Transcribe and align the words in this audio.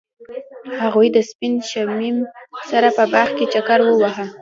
هغوی 0.81 1.07
د 1.15 1.17
سپین 1.29 1.53
شمیم 1.71 2.17
سره 2.69 2.89
په 2.97 3.03
باغ 3.11 3.29
کې 3.37 3.45
چکر 3.53 3.79
وواهه. 3.83 4.25